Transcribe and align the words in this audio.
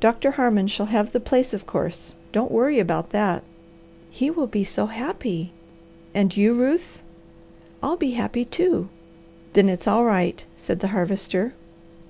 Doctor 0.00 0.30
Harmon 0.30 0.66
shall 0.66 0.86
have 0.86 1.12
the 1.12 1.20
place, 1.20 1.52
of 1.52 1.66
course. 1.66 2.14
Don't 2.32 2.50
worry 2.50 2.78
about 2.78 3.10
that!" 3.10 3.42
"He 4.10 4.30
will 4.30 4.46
be 4.46 4.64
so 4.64 4.86
happy!" 4.86 5.52
"And 6.14 6.34
you, 6.34 6.54
Ruth?" 6.54 7.02
"I'll 7.82 7.98
be 7.98 8.12
happy 8.12 8.46
too!" 8.46 8.88
"Then 9.52 9.68
it's 9.68 9.86
all 9.86 10.06
right," 10.06 10.42
said 10.56 10.80
the 10.80 10.88
Harvester. 10.88 11.52